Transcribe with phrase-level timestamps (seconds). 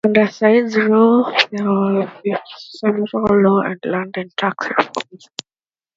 [0.03, 2.11] Under Sa'id's rule there were
[2.57, 5.29] several law, land and tax reforms.